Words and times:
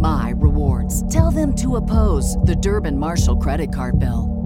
my 0.00 0.32
rewards. 0.36 1.06
Tell 1.12 1.30
them 1.30 1.54
to 1.56 1.76
oppose 1.76 2.36
the 2.38 2.56
Durbin 2.56 2.98
Marshall 2.98 3.36
credit 3.36 3.72
card 3.72 3.98
bill. 3.98 4.36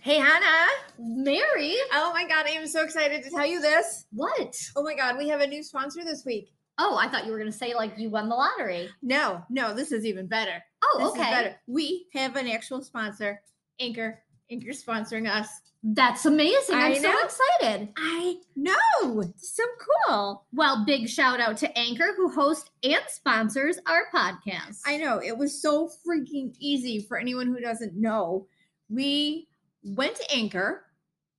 Hey, 0.00 0.18
Hannah. 0.18 0.70
Mary? 0.98 1.74
Oh 1.92 2.12
my 2.12 2.26
God, 2.28 2.46
I 2.46 2.50
am 2.50 2.66
so 2.66 2.84
excited 2.84 3.22
to 3.24 3.30
tell 3.30 3.46
you 3.46 3.60
this. 3.60 4.04
What? 4.12 4.54
Oh 4.76 4.82
my 4.82 4.94
God, 4.94 5.16
we 5.16 5.28
have 5.28 5.40
a 5.40 5.46
new 5.46 5.62
sponsor 5.62 6.04
this 6.04 6.24
week. 6.26 6.52
Oh, 6.78 6.98
I 6.98 7.08
thought 7.08 7.24
you 7.24 7.32
were 7.32 7.38
going 7.38 7.50
to 7.50 7.56
say 7.56 7.74
like 7.74 7.94
you 7.96 8.10
won 8.10 8.28
the 8.28 8.34
lottery. 8.34 8.90
No, 9.00 9.42
no, 9.48 9.72
this 9.72 9.92
is 9.92 10.04
even 10.04 10.26
better. 10.26 10.62
Oh, 10.82 10.98
This 10.98 11.10
okay. 11.12 11.22
is 11.22 11.28
better. 11.36 11.56
We 11.66 12.06
have 12.14 12.36
an 12.36 12.48
actual 12.48 12.82
sponsor, 12.82 13.40
Anchor. 13.80 14.20
Anchor 14.50 14.70
sponsoring 14.70 15.28
us. 15.28 15.48
That's 15.86 16.24
amazing. 16.24 16.76
I'm 16.76 16.94
so 16.94 17.12
excited. 17.22 17.90
I 17.98 18.36
know. 18.56 19.22
So 19.36 19.62
cool. 20.08 20.46
Well, 20.50 20.82
big 20.86 21.10
shout 21.10 21.40
out 21.40 21.58
to 21.58 21.78
Anchor 21.78 22.14
who 22.16 22.30
hosts 22.30 22.70
and 22.82 23.02
sponsors 23.08 23.78
our 23.86 24.04
podcast. 24.14 24.80
I 24.86 24.96
know. 24.96 25.20
It 25.22 25.36
was 25.36 25.60
so 25.60 25.90
freaking 26.06 26.54
easy 26.58 27.00
for 27.00 27.18
anyone 27.18 27.48
who 27.48 27.60
doesn't 27.60 27.94
know. 27.94 28.46
We 28.88 29.46
went 29.82 30.16
to 30.16 30.34
Anchor, 30.34 30.86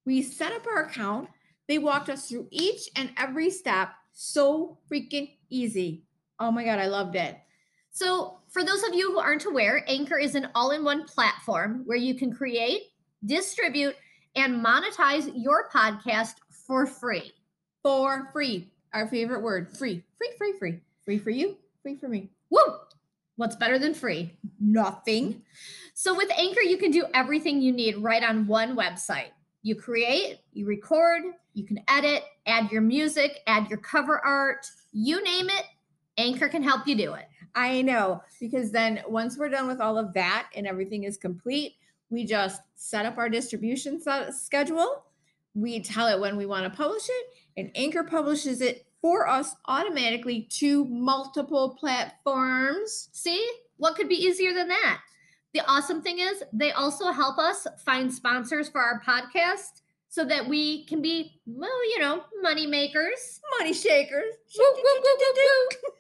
we 0.06 0.22
set 0.22 0.54
up 0.54 0.68
our 0.68 0.84
account, 0.84 1.28
they 1.68 1.80
walked 1.80 2.10
us 2.10 2.30
through 2.30 2.48
each 2.52 2.88
and 2.96 3.10
every 3.18 3.50
step. 3.50 3.90
So 4.14 4.78
freaking 4.92 5.32
easy. 5.50 6.04
Oh 6.39 6.52
my 6.52 6.64
God, 6.64 6.78
I 6.78 6.86
loved 6.86 7.16
it. 7.16 7.36
So, 7.89 8.42
for 8.50 8.64
those 8.64 8.84
of 8.84 8.94
you 8.94 9.11
who 9.11 9.20
aren't 9.20 9.45
aware, 9.45 9.84
Anchor 9.88 10.17
is 10.17 10.36
an 10.36 10.50
all 10.54 10.72
in 10.72 10.84
one 10.84 11.05
platform 11.05 11.82
where 11.86 11.98
you 11.98 12.14
can 12.14 12.32
create, 12.32 12.82
distribute, 13.26 13.95
and 14.36 14.64
monetize 14.64 15.32
your 15.36 15.70
podcast 15.70 16.36
for 16.50 16.86
free. 16.86 17.32
For 17.84 18.30
free. 18.34 18.70
Our 18.94 19.08
favorite 19.08 19.42
word 19.42 19.70
free. 19.78 20.04
Free, 20.18 20.32
free, 20.38 20.54
free. 20.58 20.80
Free 21.04 21.18
for 21.18 21.30
you, 21.30 21.58
free 21.84 21.96
for 21.96 22.08
me. 22.08 22.30
Woo! 22.50 22.60
What's 23.36 23.56
better 23.56 23.78
than 23.78 23.94
free? 23.94 24.32
Nothing. 24.60 25.42
So 25.94 26.16
with 26.16 26.32
Anchor, 26.38 26.62
you 26.62 26.78
can 26.78 26.92
do 26.92 27.06
everything 27.14 27.62
you 27.62 27.72
need 27.72 27.98
right 27.98 28.23
on 28.23 28.48
one 28.48 28.76
website. 28.76 29.32
You 29.62 29.76
create, 29.76 30.40
you 30.54 30.66
record, 30.66 31.23
you 31.54 31.66
can 31.66 31.80
edit, 31.88 32.23
add 32.48 32.72
your 32.72 32.82
music, 32.82 33.42
add 33.48 33.70
your 33.70 33.80
cover 33.80 34.20
art, 34.20 34.67
you 34.94 35.23
name 35.23 35.50
it, 35.50 35.66
Anchor 36.17 36.48
can 36.48 36.64
help 36.64 36.88
you 36.88 36.96
do 36.96 37.14
it. 37.14 37.26
I 37.56 37.82
know, 37.82 38.22
because 38.40 38.72
then 38.72 39.02
once 39.08 39.38
we're 39.38 39.50
done 39.50 39.67
with 39.67 39.82
all 39.82 39.98
of 39.98 40.14
that 40.14 40.50
and 40.56 40.66
everything 40.67 41.04
is 41.04 41.17
complete, 41.17 41.76
we 42.10 42.26
just 42.26 42.61
set 42.76 43.05
up 43.05 43.17
our 43.17 43.30
distribution 43.30 44.02
schedule. 44.32 45.04
We 45.54 45.80
tell 45.82 46.08
it 46.08 46.20
when 46.20 46.38
we 46.38 46.45
want 46.45 46.64
to 46.66 46.76
publish 46.76 47.08
it, 47.08 47.27
and 47.58 47.71
Anchor 47.76 48.04
publishes 48.04 48.61
it 48.61 48.86
for 49.02 49.27
us 49.27 49.55
automatically 49.67 50.48
to 50.52 50.86
multiple 50.86 51.77
platforms. 51.80 53.10
See, 53.14 53.48
what 53.77 53.95
could 53.95 54.10
be 54.10 54.16
easier 54.16 54.54
than 54.54 54.67
that? 54.67 55.02
The 55.54 55.61
awesome 55.67 56.02
thing 56.02 56.20
is, 56.20 56.43
they 56.52 56.71
also 56.73 57.11
help 57.11 57.38
us 57.38 57.66
find 57.86 58.14
sponsors 58.14 58.67
for 58.67 58.82
our 58.82 59.02
podcast 59.02 59.82
so 60.10 60.26
that 60.26 60.48
we 60.48 60.86
can 60.86 61.02
be, 61.02 61.39
well, 61.45 61.89
you 61.92 61.99
know, 61.99 62.23
money 62.42 62.67
makers. 62.67 63.39
Money 63.60 63.73
shakers. 63.73 64.33
Woo, 64.58 64.66
woo, 64.76 65.02
woo. 65.04 65.92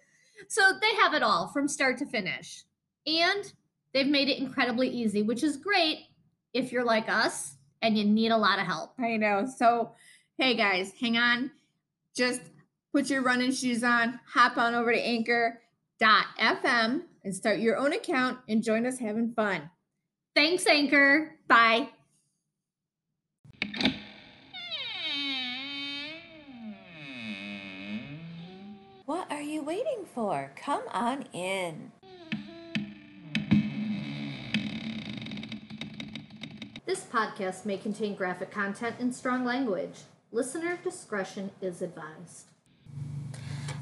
So 0.47 0.73
they 0.81 0.95
have 1.01 1.13
it 1.13 1.23
all 1.23 1.49
from 1.53 1.67
start 1.67 1.97
to 1.99 2.05
finish. 2.05 2.63
And 3.05 3.53
they've 3.95 4.05
made 4.05 4.27
it 4.27 4.37
incredibly 4.37 4.89
easy, 4.89 5.23
which 5.23 5.41
is 5.41 5.55
great 5.55 6.07
if 6.53 6.73
you're 6.73 6.83
like 6.83 7.07
us 7.07 7.55
and 7.81 7.97
you 7.97 8.03
need 8.03 8.29
a 8.29 8.37
lot 8.37 8.59
of 8.59 8.65
help. 8.65 8.91
I 8.99 9.15
know. 9.15 9.47
So, 9.57 9.91
hey 10.37 10.55
guys, 10.55 10.91
hang 10.99 11.17
on. 11.17 11.49
Just 12.13 12.41
put 12.91 13.09
your 13.09 13.21
running 13.21 13.53
shoes 13.53 13.85
on, 13.85 14.19
hop 14.27 14.57
on 14.57 14.75
over 14.75 14.91
to 14.91 14.99
anchor.fm 14.99 17.03
and 17.23 17.35
start 17.35 17.59
your 17.59 17.77
own 17.77 17.93
account 17.93 18.39
and 18.49 18.61
join 18.61 18.85
us 18.85 18.99
having 18.99 19.33
fun. 19.33 19.69
Thanks, 20.35 20.67
Anchor. 20.67 21.31
Bye. 21.47 21.87
What 29.05 29.31
are 29.31 29.41
you 29.41 29.63
waiting 29.63 30.05
for? 30.13 30.51
Come 30.57 30.83
on 30.91 31.21
in. 31.31 31.93
This 36.85 37.03
podcast 37.03 37.65
may 37.65 37.77
contain 37.77 38.13
graphic 38.15 38.51
content 38.51 38.97
and 38.99 39.13
strong 39.13 39.43
language. 39.43 40.01
Listener 40.31 40.77
discretion 40.83 41.49
is 41.61 41.81
advised. 41.81 42.45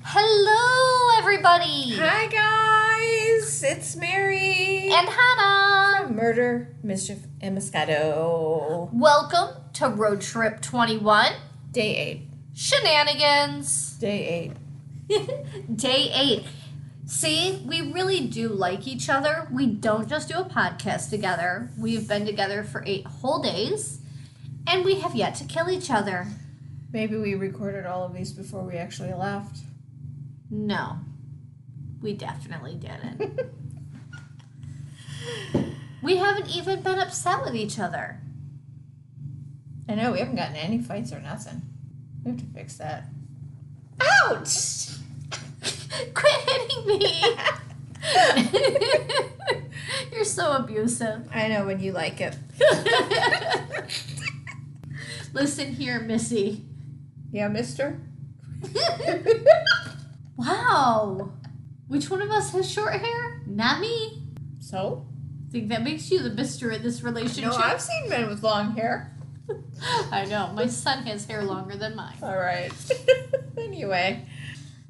Hello, 0.04 1.20
everybody. 1.20 1.96
Hi 1.98 2.28
guys, 2.28 3.64
it's 3.64 3.96
Mary 3.98 4.90
And 4.92 5.10
Hannah. 5.10 6.08
From 6.08 6.16
Murder, 6.16 6.76
Mischief, 6.84 7.20
and 7.42 7.58
Moscato. 7.58 8.90
Welcome 8.94 9.62
to 9.74 9.90
Road 9.90 10.22
Trip 10.22 10.62
21 10.62 11.34
Day 11.72 11.98
eight. 11.98 12.22
Shenanigans. 12.54 13.98
Day 13.98 14.54
eight. 15.10 15.76
Day 15.76 16.12
eight. 16.14 16.46
See, 17.06 17.62
we 17.66 17.82
really 17.92 18.22
do 18.22 18.48
like 18.48 18.88
each 18.88 19.10
other. 19.10 19.48
We 19.52 19.66
don't 19.66 20.08
just 20.08 20.30
do 20.30 20.40
a 20.40 20.46
podcast 20.46 21.10
together. 21.10 21.70
We've 21.78 22.08
been 22.08 22.26
together 22.26 22.64
for 22.64 22.82
eight 22.86 23.06
whole 23.06 23.42
days, 23.42 24.00
and 24.66 24.86
we 24.86 24.96
have 25.02 25.14
yet 25.14 25.36
to 25.36 25.44
kill 25.44 25.70
each 25.70 25.92
other. 25.92 26.28
Maybe 26.94 27.18
we 27.18 27.36
recorded 27.36 27.86
all 27.86 28.06
of 28.06 28.14
these 28.14 28.32
before 28.32 28.64
we 28.64 28.76
actually 28.76 29.14
left. 29.14 29.58
No, 30.50 30.98
we 32.02 32.14
definitely 32.14 32.76
didn't. 32.76 33.52
we 36.02 36.18
haven't 36.18 36.56
even 36.56 36.82
been 36.82 37.00
upset 37.00 37.44
with 37.44 37.56
each 37.56 37.80
other. 37.80 38.20
I 39.90 39.96
know 39.96 40.14
we 40.14 40.20
haven't 40.20 40.38
gotten 40.38 40.56
any 40.56 40.80
fights 40.80 41.12
or 41.12 41.20
nothing. 41.20 41.64
We 42.24 42.32
have 42.32 42.40
to 42.40 42.46
fix 42.46 42.78
that. 42.78 43.06
Ouch! 44.00 45.03
Quit 46.14 46.50
hitting 46.50 46.88
me! 46.88 47.24
You're 50.12 50.26
so 50.26 50.54
abusive. 50.54 51.28
I 51.34 51.48
know 51.48 51.66
when 51.66 51.80
you 51.80 51.92
like 51.92 52.20
it. 52.22 52.36
Listen 55.34 55.74
here, 55.74 56.00
Missy. 56.00 56.64
Yeah, 57.32 57.48
Mister. 57.48 58.00
Wow. 60.36 61.32
Which 61.88 62.10
one 62.10 62.22
of 62.22 62.30
us 62.30 62.52
has 62.52 62.70
short 62.70 62.94
hair? 62.94 63.42
Not 63.48 63.80
me. 63.80 64.24
So 64.60 65.06
think 65.54 65.70
that 65.70 65.84
makes 65.84 66.10
you 66.10 66.20
the 66.20 66.32
mister 66.32 66.72
in 66.72 66.82
this 66.82 67.04
relationship. 67.04 67.52
No, 67.52 67.58
I've 67.58 67.80
seen 67.80 68.10
men 68.10 68.28
with 68.28 68.42
long 68.42 68.76
hair. 68.76 69.16
I 70.12 70.26
know. 70.26 70.52
My 70.54 70.66
son 70.66 71.04
has 71.04 71.26
hair 71.26 71.44
longer 71.44 71.78
than 71.78 71.96
mine. 71.96 72.16
All 72.24 72.36
right. 72.36 72.72
anyway, 73.58 74.26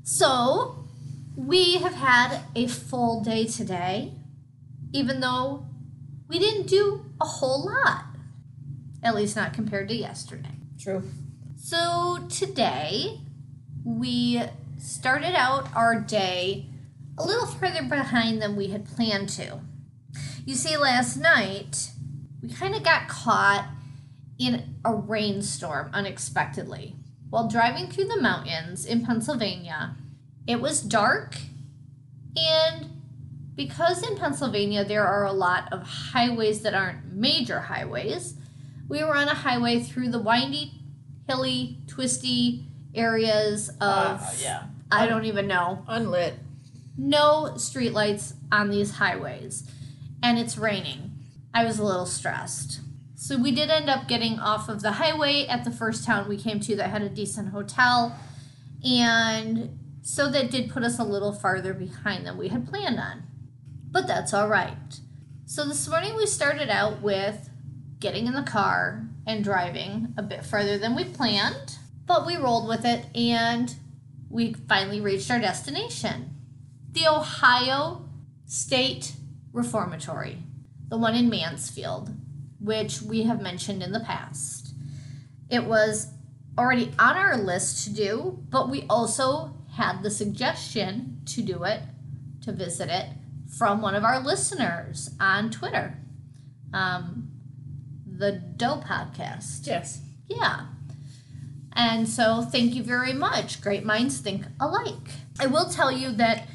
So, 0.03 0.82
we 1.35 1.77
have 1.77 1.93
had 1.95 2.41
a 2.55 2.67
full 2.67 3.21
day 3.21 3.45
today, 3.45 4.13
even 4.91 5.19
though 5.19 5.65
we 6.27 6.39
didn't 6.39 6.67
do 6.67 7.05
a 7.19 7.25
whole 7.25 7.65
lot. 7.65 8.05
At 9.01 9.15
least 9.15 9.35
not 9.35 9.53
compared 9.53 9.89
to 9.89 9.95
yesterday. 9.95 10.55
true. 10.79 11.03
So, 11.57 12.27
today 12.29 13.19
we 13.83 14.41
started 14.77 15.35
out 15.35 15.67
our 15.75 15.99
day 15.99 16.67
a 17.17 17.23
little 17.25 17.45
further 17.45 17.83
behind 17.83 18.41
than 18.41 18.55
we 18.55 18.67
had 18.67 18.85
planned 18.85 19.29
to. 19.29 19.59
You 20.45 20.55
see, 20.55 20.77
last 20.77 21.17
night 21.17 21.89
we 22.41 22.49
kind 22.49 22.75
of 22.75 22.83
got 22.83 23.07
caught 23.07 23.67
in 24.37 24.75
a 24.83 24.93
rainstorm 24.93 25.89
unexpectedly. 25.93 26.95
While 27.29 27.47
driving 27.47 27.87
through 27.87 28.05
the 28.05 28.21
mountains 28.21 28.85
in 28.85 29.05
Pennsylvania, 29.05 29.95
it 30.47 30.59
was 30.61 30.81
dark, 30.81 31.37
and 32.35 32.89
because 33.55 34.07
in 34.07 34.17
Pennsylvania 34.17 34.83
there 34.83 35.05
are 35.05 35.25
a 35.25 35.31
lot 35.31 35.71
of 35.71 35.83
highways 35.83 36.61
that 36.61 36.73
aren't 36.73 37.13
major 37.13 37.59
highways, 37.61 38.35
we 38.87 39.03
were 39.03 39.15
on 39.15 39.27
a 39.27 39.33
highway 39.33 39.79
through 39.79 40.09
the 40.09 40.19
windy, 40.19 40.71
hilly, 41.27 41.77
twisty 41.87 42.65
areas 42.95 43.69
of 43.69 44.21
Uh, 44.21 44.31
yeah. 44.41 44.63
I 44.91 45.07
don't 45.07 45.25
even 45.25 45.47
know 45.47 45.83
Unlit. 45.87 46.33
no 46.97 47.53
streetlights 47.55 48.33
on 48.51 48.69
these 48.69 48.91
highways 48.95 49.63
and 50.21 50.37
it's 50.37 50.57
raining. 50.57 51.11
I 51.53 51.63
was 51.65 51.79
a 51.79 51.83
little 51.83 52.05
stressed. 52.05 52.81
So 53.15 53.37
we 53.37 53.51
did 53.51 53.69
end 53.69 53.89
up 53.89 54.07
getting 54.07 54.37
off 54.39 54.69
of 54.69 54.81
the 54.81 54.93
highway 54.93 55.45
at 55.47 55.63
the 55.63 55.71
first 55.71 56.05
town 56.05 56.27
we 56.27 56.37
came 56.37 56.59
to 56.61 56.75
that 56.75 56.89
had 56.89 57.01
a 57.01 57.09
decent 57.09 57.49
hotel 57.49 58.15
and 58.83 59.79
so 60.03 60.29
that 60.29 60.51
did 60.51 60.69
put 60.69 60.83
us 60.83 60.99
a 60.99 61.03
little 61.03 61.31
farther 61.31 61.73
behind 61.73 62.27
than 62.27 62.37
we 62.37 62.49
had 62.49 62.67
planned 62.67 62.99
on. 62.99 63.23
But 63.89 64.05
that's 64.05 64.33
all 64.33 64.49
right. 64.49 64.99
So 65.45 65.65
this 65.65 65.87
morning 65.87 66.15
we 66.15 66.27
started 66.27 66.69
out 66.69 67.01
with 67.01 67.49
getting 67.99 68.27
in 68.27 68.33
the 68.33 68.43
car 68.43 69.07
and 69.25 69.43
driving 69.43 70.13
a 70.17 70.21
bit 70.21 70.45
further 70.45 70.77
than 70.77 70.93
we 70.93 71.05
planned, 71.05 71.77
but 72.05 72.25
we 72.25 72.35
rolled 72.35 72.67
with 72.67 72.83
it 72.83 73.05
and 73.15 73.73
we 74.29 74.53
finally 74.67 74.99
reached 74.99 75.31
our 75.31 75.39
destination 75.39 76.29
the 76.91 77.07
Ohio 77.07 78.07
State 78.45 79.13
Reformatory, 79.51 80.37
the 80.89 80.97
one 80.97 81.15
in 81.15 81.27
Mansfield, 81.27 82.11
which 82.59 83.01
we 83.01 83.23
have 83.23 83.41
mentioned 83.41 83.81
in 83.81 83.93
the 83.93 83.99
past. 83.99 84.75
It 85.49 85.63
was 85.63 86.11
already 86.55 86.91
on 86.99 87.17
our 87.17 87.35
list 87.35 87.85
to 87.85 87.93
do, 87.93 88.43
but 88.49 88.69
we 88.69 88.85
also 88.89 89.55
had 89.73 90.03
the 90.03 90.09
suggestion 90.11 91.21
to 91.25 91.41
do 91.41 91.63
it, 91.63 91.81
to 92.41 92.51
visit 92.51 92.89
it, 92.89 93.09
from 93.57 93.81
one 93.81 93.95
of 93.95 94.03
our 94.03 94.19
listeners 94.19 95.09
on 95.19 95.49
Twitter. 95.51 95.97
Um, 96.73 97.31
the 98.05 98.31
Doe 98.33 98.77
Podcast. 98.85 99.65
Yes. 99.67 100.01
Yeah. 100.27 100.67
And 101.73 102.07
so, 102.07 102.41
thank 102.41 102.75
you 102.75 102.83
very 102.83 103.13
much. 103.13 103.61
Great 103.61 103.83
minds 103.83 104.19
think 104.19 104.45
alike. 104.59 105.09
I 105.39 105.47
will 105.47 105.69
tell 105.69 105.91
you 105.91 106.11
that 106.13 106.47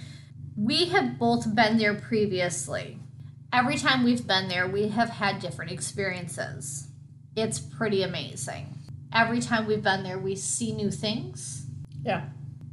we 0.57 0.87
have 0.87 1.19
both 1.19 1.55
been 1.55 1.79
there 1.79 1.95
previously. 1.95 2.99
Every 3.53 3.77
time 3.77 4.05
we've 4.05 4.27
been 4.27 4.49
there, 4.49 4.69
we 4.69 4.89
have 4.89 5.09
had 5.11 5.41
different 5.41 5.73
experiences. 5.73 6.89
It's 7.35 7.59
pretty 7.59 8.03
amazing. 8.03 8.75
Every 9.13 9.41
time 9.41 9.67
we've 9.67 9.83
been 9.83 10.03
there, 10.05 10.19
we 10.19 10.37
see 10.37 10.73
new 10.73 10.91
things, 10.91 11.67
Yeah. 12.05 12.27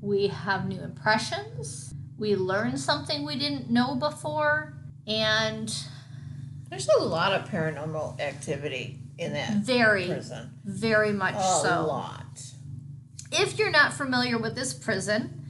We 0.06 0.28
have 0.28 0.68
new 0.68 0.80
impressions, 0.82 1.94
we 2.18 2.36
learn 2.36 2.78
something 2.78 3.26
we 3.26 3.38
didn't 3.38 3.72
know 3.72 3.96
before, 3.96 4.74
and 5.08 5.76
There's 6.70 6.88
a 6.88 7.04
lot 7.04 7.34
of 7.34 7.50
paranormal 7.50 8.20
activity 8.20 9.00
in 9.18 9.34
that 9.34 9.54
very, 9.58 10.06
prison. 10.08 10.52
very 10.64 11.12
much 11.12 11.36
A 11.36 11.60
so. 11.64 11.82
A 11.82 11.86
lot. 11.86 12.44
If 13.32 13.58
you're 13.58 13.72
not 13.72 13.94
familiar 13.94 14.38
with 14.38 14.56
this 14.56 14.74
prison, 14.74 15.42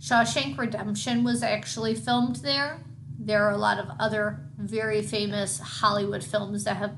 Shawshank 0.00 0.56
Redemption 0.56 1.22
was 1.22 1.42
actually 1.42 1.94
filmed 1.94 2.36
there. 2.36 2.80
There 3.18 3.44
are 3.44 3.52
a 3.52 3.58
lot 3.58 3.78
of 3.78 3.90
other 4.00 4.40
very 4.56 5.02
famous 5.02 5.58
Hollywood 5.60 6.24
films 6.24 6.64
that 6.64 6.78
have 6.78 6.96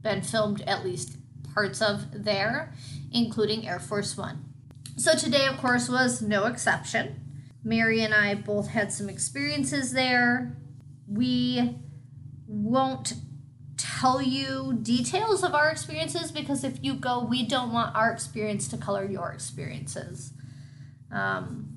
been 0.00 0.22
filmed 0.22 0.62
at 0.62 0.84
least 0.84 1.18
parts 1.52 1.82
of 1.82 2.06
there, 2.24 2.72
including 3.12 3.68
Air 3.68 3.78
Force 3.78 4.16
One. 4.16 4.44
So 4.98 5.14
today, 5.14 5.46
of 5.46 5.58
course, 5.58 5.90
was 5.90 6.22
no 6.22 6.46
exception. 6.46 7.20
Mary 7.62 8.00
and 8.00 8.14
I 8.14 8.34
both 8.34 8.68
had 8.68 8.92
some 8.92 9.10
experiences 9.10 9.92
there. 9.92 10.56
We 11.06 11.76
won't 12.46 13.12
tell 13.76 14.22
you 14.22 14.78
details 14.80 15.44
of 15.44 15.54
our 15.54 15.68
experiences 15.68 16.32
because 16.32 16.64
if 16.64 16.82
you 16.82 16.94
go, 16.94 17.22
we 17.22 17.46
don't 17.46 17.74
want 17.74 17.94
our 17.94 18.10
experience 18.10 18.68
to 18.68 18.78
color 18.78 19.04
your 19.04 19.32
experiences. 19.32 20.32
Um, 21.12 21.76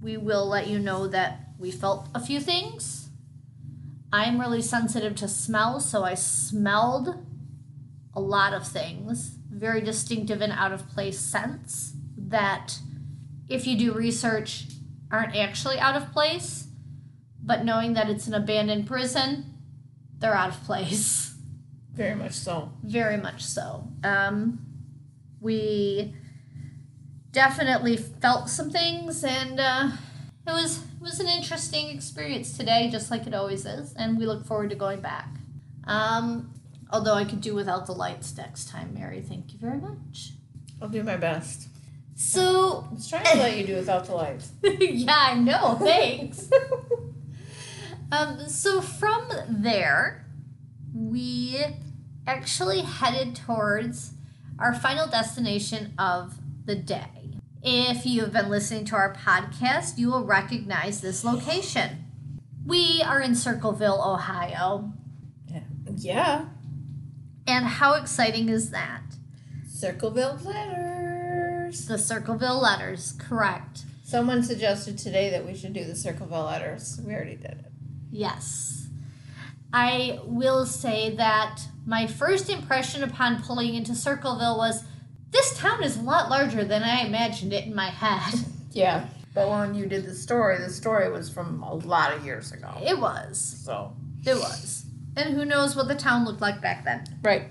we 0.00 0.16
will 0.16 0.46
let 0.46 0.66
you 0.66 0.78
know 0.78 1.06
that 1.08 1.50
we 1.58 1.70
felt 1.70 2.08
a 2.14 2.20
few 2.20 2.40
things. 2.40 3.10
I'm 4.12 4.40
really 4.40 4.62
sensitive 4.62 5.14
to 5.16 5.28
smell, 5.28 5.78
so 5.78 6.04
I 6.04 6.14
smelled 6.14 7.22
a 8.14 8.20
lot 8.20 8.54
of 8.54 8.66
things, 8.66 9.36
very 9.50 9.82
distinctive 9.82 10.40
and 10.40 10.52
out 10.52 10.72
of 10.72 10.88
place 10.88 11.18
scents 11.18 11.95
that, 12.26 12.78
if 13.48 13.66
you 13.66 13.76
do 13.78 13.92
research, 13.92 14.66
aren't 15.10 15.36
actually 15.36 15.78
out 15.78 15.96
of 15.96 16.12
place. 16.12 16.66
But 17.42 17.64
knowing 17.64 17.94
that 17.94 18.10
it's 18.10 18.26
an 18.26 18.34
abandoned 18.34 18.86
prison, 18.86 19.54
they're 20.18 20.34
out 20.34 20.50
of 20.50 20.62
place. 20.64 21.34
Very 21.94 22.14
much 22.14 22.32
so. 22.32 22.72
Very 22.82 23.16
much 23.16 23.42
so. 23.42 23.88
Um, 24.04 24.58
we 25.40 26.14
definitely 27.32 27.96
felt 27.96 28.50
some 28.50 28.70
things, 28.70 29.24
and 29.24 29.60
uh, 29.60 29.90
it 30.46 30.52
was 30.52 30.78
it 30.78 31.00
was 31.00 31.20
an 31.20 31.28
interesting 31.28 31.88
experience 31.88 32.56
today, 32.56 32.88
just 32.90 33.10
like 33.10 33.26
it 33.26 33.34
always 33.34 33.64
is. 33.64 33.94
And 33.94 34.18
we 34.18 34.26
look 34.26 34.44
forward 34.44 34.70
to 34.70 34.76
going 34.76 35.00
back. 35.00 35.28
Um, 35.84 36.52
although 36.90 37.14
I 37.14 37.24
could 37.24 37.40
do 37.40 37.54
without 37.54 37.86
the 37.86 37.92
lights 37.92 38.36
next 38.36 38.68
time, 38.68 38.92
Mary. 38.92 39.22
Thank 39.22 39.52
you 39.52 39.58
very 39.58 39.78
much. 39.78 40.32
I'll 40.82 40.88
do 40.88 41.02
my 41.02 41.16
best. 41.16 41.68
So 42.16 42.86
I 42.90 42.94
was 42.94 43.08
trying 43.10 43.24
to 43.24 43.36
let 43.36 43.58
you 43.58 43.66
do 43.66 43.74
without 43.76 44.06
the 44.06 44.14
lights. 44.14 44.50
yeah, 44.62 45.14
I 45.14 45.34
know. 45.34 45.74
Thanks. 45.74 46.50
um, 48.12 48.48
so 48.48 48.80
from 48.80 49.28
there, 49.50 50.26
we 50.94 51.62
actually 52.26 52.80
headed 52.80 53.36
towards 53.36 54.14
our 54.58 54.74
final 54.74 55.06
destination 55.06 55.92
of 55.98 56.38
the 56.64 56.74
day. 56.74 57.38
If 57.62 58.06
you 58.06 58.22
have 58.22 58.32
been 58.32 58.48
listening 58.48 58.86
to 58.86 58.96
our 58.96 59.12
podcast, 59.14 59.98
you 59.98 60.10
will 60.10 60.24
recognize 60.24 61.02
this 61.02 61.22
location. 61.22 62.04
We 62.64 63.02
are 63.04 63.20
in 63.20 63.34
Circleville, 63.34 64.02
Ohio. 64.02 64.90
Yeah. 65.48 65.60
yeah. 65.96 66.44
And 67.46 67.66
how 67.66 67.92
exciting 67.92 68.48
is 68.48 68.70
that? 68.70 69.02
Circleville 69.68 70.38
letters. 71.66 71.86
The 71.86 71.98
Circleville 71.98 72.60
letters, 72.60 73.14
correct. 73.18 73.84
Someone 74.04 74.42
suggested 74.42 74.98
today 74.98 75.30
that 75.30 75.44
we 75.44 75.54
should 75.54 75.72
do 75.72 75.84
the 75.84 75.96
Circleville 75.96 76.44
letters. 76.44 77.00
We 77.04 77.12
already 77.12 77.36
did 77.36 77.50
it. 77.50 77.72
Yes. 78.12 78.86
I 79.72 80.20
will 80.24 80.64
say 80.64 81.16
that 81.16 81.62
my 81.84 82.06
first 82.06 82.48
impression 82.48 83.02
upon 83.02 83.42
pulling 83.42 83.74
into 83.74 83.94
Circleville 83.94 84.56
was 84.56 84.84
this 85.32 85.58
town 85.58 85.82
is 85.82 85.96
a 85.96 86.02
lot 86.02 86.30
larger 86.30 86.64
than 86.64 86.84
I 86.84 87.00
imagined 87.00 87.52
it 87.52 87.64
in 87.64 87.74
my 87.74 87.90
head. 87.90 88.44
Yeah. 88.72 89.06
But 89.32 89.48
when 89.48 89.74
you 89.74 89.86
did 89.86 90.04
the 90.04 90.14
story, 90.14 90.58
the 90.58 90.68
story 90.68 91.10
was 91.10 91.30
from 91.30 91.62
a 91.62 91.74
lot 91.76 92.12
of 92.12 92.26
years 92.26 92.52
ago. 92.52 92.74
It 92.84 92.98
was. 92.98 93.62
So. 93.64 93.96
It 94.26 94.34
was. 94.34 94.84
And 95.16 95.34
who 95.34 95.46
knows 95.46 95.74
what 95.74 95.88
the 95.88 95.94
town 95.94 96.26
looked 96.26 96.42
like 96.42 96.60
back 96.60 96.84
then. 96.84 97.06
Right. 97.22 97.44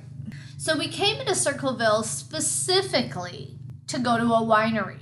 So 0.60 0.78
we 0.78 0.88
came 0.88 1.20
into 1.20 1.34
Circleville 1.34 2.04
specifically 2.04 3.56
to 3.88 4.00
go 4.00 4.18
to 4.18 4.24
a 4.26 4.42
winery, 4.42 5.00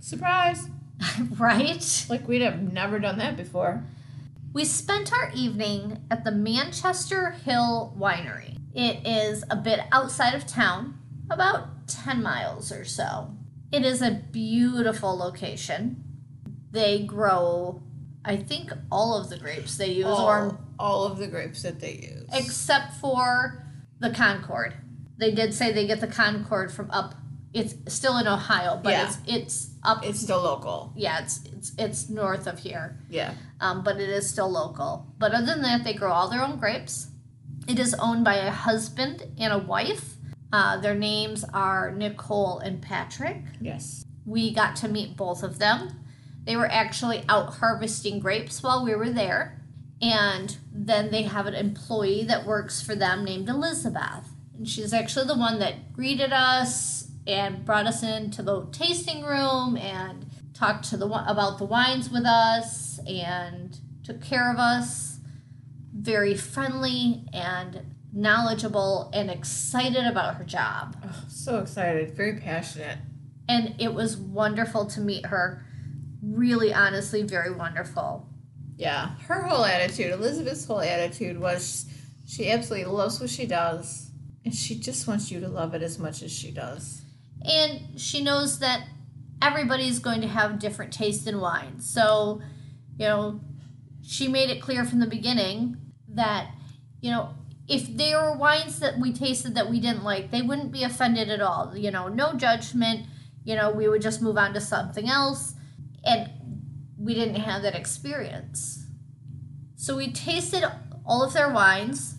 Surprise. 0.00 0.68
right? 1.38 2.06
Like 2.08 2.26
we'd 2.28 2.42
have 2.42 2.72
never 2.72 2.98
done 2.98 3.18
that 3.18 3.36
before. 3.36 3.84
We 4.52 4.64
spent 4.64 5.12
our 5.12 5.30
evening 5.34 5.98
at 6.10 6.24
the 6.24 6.30
Manchester 6.30 7.30
Hill 7.30 7.94
Winery. 7.98 8.58
It 8.74 9.06
is 9.06 9.44
a 9.50 9.56
bit 9.56 9.80
outside 9.90 10.34
of 10.34 10.46
town, 10.46 10.98
about 11.30 11.88
10 11.88 12.22
miles 12.22 12.70
or 12.70 12.84
so. 12.84 13.34
It 13.72 13.84
is 13.84 14.02
a 14.02 14.22
beautiful 14.30 15.16
location. 15.16 16.02
They 16.70 17.04
grow, 17.04 17.82
I 18.24 18.36
think, 18.36 18.70
all 18.92 19.20
of 19.20 19.30
the 19.30 19.38
grapes 19.38 19.76
they 19.76 19.90
use, 19.90 20.06
or 20.06 20.10
All. 20.38 20.60
all 20.78 21.04
of 21.04 21.18
the 21.18 21.26
grapes 21.26 21.62
that 21.62 21.80
they 21.80 22.10
use. 22.12 22.28
except 22.32 22.94
for 22.94 23.64
the 24.00 24.10
Concord. 24.10 24.74
They 25.18 25.32
did 25.32 25.54
say 25.54 25.72
they 25.72 25.86
get 25.86 26.00
the 26.00 26.06
Concord 26.08 26.72
from 26.72 26.90
up. 26.90 27.14
It's 27.54 27.74
still 27.94 28.18
in 28.18 28.26
Ohio, 28.26 28.80
but 28.82 28.90
Yeah. 28.90 29.06
it's 29.06 29.18
it's 29.26 29.70
up. 29.84 30.04
it's 30.04 30.20
still 30.20 30.42
local. 30.42 30.92
yeah, 30.96 31.20
it's 31.20 31.40
it's 31.44 31.72
it's 31.78 32.10
north 32.10 32.46
of 32.48 32.58
here, 32.58 32.98
Yeah. 33.08 33.32
um, 33.60 33.82
but 33.84 33.96
it 34.00 34.08
is 34.10 34.28
still 34.28 34.50
local. 34.50 35.06
But 35.18 35.32
other 35.32 35.46
than 35.46 35.62
that, 35.62 35.84
they 35.84 35.94
grow 35.94 36.12
all 36.12 36.28
their 36.28 36.42
own 36.42 36.58
grapes. 36.58 37.08
It 37.68 37.78
is 37.78 37.94
owned 37.94 38.24
by 38.24 38.34
a 38.36 38.50
husband 38.50 39.22
and 39.38 39.52
a 39.52 39.58
wife. 39.58 40.16
Uh, 40.52 40.78
their 40.78 40.94
names 40.96 41.44
are 41.54 41.92
Nicole 41.92 42.58
and 42.58 42.82
Patrick. 42.82 43.42
Yes. 43.60 44.04
We 44.26 44.52
got 44.52 44.74
to 44.76 44.88
meet 44.88 45.16
both 45.16 45.42
of 45.44 45.58
them. 45.60 46.00
They 46.44 46.56
were 46.56 46.70
actually 46.70 47.24
out 47.28 47.54
harvesting 47.54 48.18
grapes 48.18 48.62
while 48.62 48.84
we 48.84 48.94
were 48.94 49.10
there. 49.10 49.60
And 50.02 50.56
then 50.72 51.10
they 51.10 51.22
have 51.22 51.46
an 51.46 51.54
employee 51.54 52.24
that 52.24 52.44
works 52.46 52.82
for 52.82 52.94
them 52.94 53.24
named 53.24 53.48
Elizabeth. 53.48 54.28
And 54.56 54.68
she's 54.68 54.92
actually 54.92 55.26
the 55.26 55.38
one 55.38 55.58
that 55.60 55.92
greeted 55.92 56.32
us 56.32 57.10
and 57.26 57.64
brought 57.64 57.86
us 57.86 58.02
into 58.02 58.42
the 58.42 58.66
tasting 58.72 59.22
room 59.22 59.76
and 59.76 60.26
talked 60.52 60.84
to 60.90 60.96
the 60.96 61.06
about 61.06 61.58
the 61.58 61.64
wines 61.64 62.10
with 62.10 62.24
us 62.24 62.98
and 63.08 63.78
took 64.04 64.22
care 64.22 64.50
of 64.52 64.58
us. 64.58 65.18
Very 65.92 66.34
friendly 66.34 67.24
and 67.32 67.80
knowledgeable 68.12 69.10
and 69.14 69.30
excited 69.30 70.04
about 70.06 70.36
her 70.36 70.44
job 70.44 70.96
Oh, 71.04 71.24
so 71.28 71.58
excited. 71.58 72.14
Very 72.16 72.38
passionate. 72.38 72.98
and 73.48 73.74
it 73.78 73.92
was 73.94 74.16
wonderful 74.16 74.86
to 74.86 75.00
meet 75.00 75.26
her. 75.26 75.64
Really, 76.22 76.72
honestly, 76.72 77.22
very 77.22 77.50
wonderful. 77.52 78.28
Yeah. 78.76 79.16
Her 79.28 79.42
whole 79.42 79.64
attitude, 79.64 80.12
Elizabeth's 80.12 80.64
whole 80.66 80.80
attitude 80.80 81.38
was 81.40 81.86
she 82.26 82.50
absolutely 82.50 82.90
loves 82.92 83.20
what 83.20 83.30
she 83.30 83.46
does. 83.46 84.10
And 84.44 84.54
she 84.54 84.78
just 84.78 85.06
wants 85.06 85.30
you 85.30 85.40
to 85.40 85.48
love 85.48 85.74
it 85.74 85.82
as 85.82 85.98
much 85.98 86.22
as 86.22 86.32
she 86.32 86.50
does. 86.50 87.02
And 87.44 88.00
she 88.00 88.22
knows 88.22 88.58
that 88.60 88.86
everybody's 89.42 89.98
going 89.98 90.20
to 90.22 90.28
have 90.28 90.58
different 90.58 90.92
taste 90.92 91.26
in 91.26 91.40
wine. 91.40 91.80
So, 91.80 92.40
you 92.98 93.06
know, 93.06 93.40
she 94.02 94.28
made 94.28 94.50
it 94.50 94.62
clear 94.62 94.84
from 94.84 95.00
the 95.00 95.06
beginning 95.06 95.76
that, 96.08 96.50
you 97.00 97.10
know, 97.10 97.34
if 97.68 97.96
there 97.96 98.22
were 98.22 98.36
wines 98.36 98.78
that 98.80 98.98
we 98.98 99.12
tasted 99.12 99.54
that 99.54 99.70
we 99.70 99.80
didn't 99.80 100.04
like, 100.04 100.30
they 100.30 100.42
wouldn't 100.42 100.72
be 100.72 100.84
offended 100.84 101.28
at 101.30 101.40
all. 101.40 101.76
You 101.76 101.90
know, 101.90 102.08
no 102.08 102.34
judgment. 102.34 103.06
You 103.44 103.56
know, 103.56 103.70
we 103.70 103.88
would 103.88 104.02
just 104.02 104.22
move 104.22 104.36
on 104.36 104.54
to 104.54 104.60
something 104.60 105.08
else. 105.08 105.54
And 106.04 106.30
we 106.98 107.14
didn't 107.14 107.36
have 107.36 107.62
that 107.62 107.74
experience. 107.74 108.86
So 109.76 109.96
we 109.96 110.12
tasted 110.12 110.64
all 111.04 111.22
of 111.22 111.32
their 111.34 111.52
wines. 111.52 112.16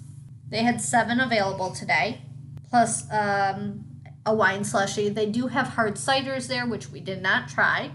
They 0.50 0.64
had 0.64 0.80
seven 0.80 1.20
available 1.20 1.72
today, 1.74 2.22
plus 2.70 3.12
um, 3.12 3.85
a 4.26 4.34
wine 4.34 4.64
slushy. 4.64 5.10
They 5.10 5.26
do 5.28 5.48
have 5.48 5.68
hard 5.68 5.96
ciders 5.96 6.48
there, 6.48 6.66
which 6.66 6.90
we 6.90 7.00
did 7.00 7.22
not 7.22 7.48
try. 7.50 7.92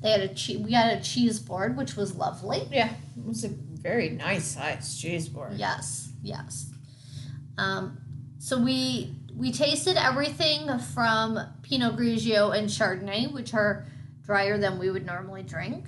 They 0.00 0.10
had 0.10 0.20
a 0.20 0.28
che- 0.34 0.56
we 0.56 0.72
had 0.72 0.98
a 0.98 1.02
cheese 1.02 1.38
board, 1.38 1.76
which 1.76 1.94
was 1.96 2.16
lovely. 2.16 2.66
Yeah. 2.72 2.92
It 3.16 3.24
was 3.26 3.44
a 3.44 3.48
very 3.48 4.08
nice 4.10 4.44
size 4.44 5.00
cheese 5.00 5.28
board. 5.28 5.54
Yes, 5.54 6.10
yes. 6.22 6.70
Um, 7.58 7.98
so 8.38 8.60
we 8.60 9.14
we 9.36 9.52
tasted 9.52 9.96
everything 9.96 10.78
from 10.78 11.38
Pinot 11.62 11.96
Grigio 11.96 12.56
and 12.56 12.68
Chardonnay, 12.68 13.32
which 13.32 13.54
are 13.54 13.86
drier 14.24 14.58
than 14.58 14.78
we 14.78 14.90
would 14.90 15.06
normally 15.06 15.42
drink, 15.42 15.84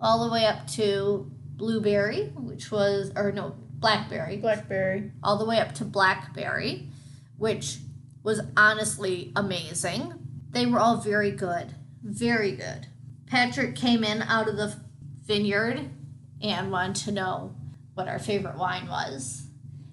all 0.00 0.24
the 0.26 0.32
way 0.32 0.46
up 0.46 0.66
to 0.68 1.30
blueberry, 1.56 2.26
which 2.36 2.70
was 2.70 3.10
or 3.16 3.32
no 3.32 3.54
blackberry, 3.78 4.36
Blackberry. 4.38 5.10
all 5.22 5.36
the 5.38 5.44
way 5.44 5.58
up 5.58 5.74
to 5.74 5.84
blackberry, 5.84 6.88
which 7.36 7.78
was 8.26 8.40
honestly 8.56 9.32
amazing. 9.36 10.12
They 10.50 10.66
were 10.66 10.80
all 10.80 10.96
very 10.96 11.30
good, 11.30 11.72
very 12.02 12.56
good. 12.56 12.88
Patrick 13.26 13.76
came 13.76 14.02
in 14.02 14.20
out 14.22 14.48
of 14.48 14.56
the 14.56 14.74
vineyard 15.24 15.88
and 16.42 16.72
wanted 16.72 16.96
to 17.04 17.12
know 17.12 17.54
what 17.94 18.08
our 18.08 18.18
favorite 18.18 18.56
wine 18.58 18.88
was. 18.88 19.44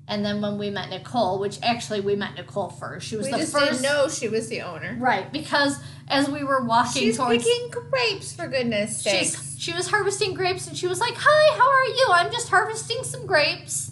And 0.07 0.25
then 0.25 0.41
when 0.41 0.57
we 0.57 0.71
met 0.71 0.89
Nicole, 0.89 1.37
which 1.39 1.59
actually 1.61 1.99
we 2.01 2.15
met 2.15 2.33
Nicole 2.35 2.69
first, 2.69 3.07
she 3.07 3.15
was 3.15 3.27
We 3.27 3.33
the 3.33 3.37
just 3.37 3.53
first. 3.53 3.65
didn't 3.71 3.83
know 3.83 4.09
she 4.09 4.27
was 4.27 4.47
the 4.49 4.61
owner. 4.61 4.97
Right, 4.99 5.31
because 5.31 5.77
as 6.07 6.27
we 6.27 6.43
were 6.43 6.63
walking 6.65 7.03
She's 7.03 7.17
towards, 7.17 7.43
picking 7.43 7.69
grapes 7.69 8.33
for 8.35 8.47
goodness 8.47 8.97
sakes. 9.01 9.55
she 9.59 9.73
was 9.73 9.87
harvesting 9.91 10.33
grapes, 10.33 10.67
and 10.67 10.75
she 10.75 10.87
was 10.87 10.99
like, 10.99 11.13
"Hi, 11.15 11.57
how 11.57 11.69
are 11.69 11.85
you? 11.85 12.07
I'm 12.25 12.31
just 12.31 12.49
harvesting 12.49 13.03
some 13.03 13.25
grapes." 13.27 13.91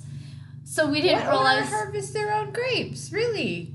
So 0.65 0.89
we 0.89 1.00
didn't 1.01 1.19
What 1.27 1.29
realize. 1.29 1.69
harvest 1.69 2.13
their 2.13 2.33
own 2.33 2.51
grapes? 2.51 3.12
Really? 3.12 3.74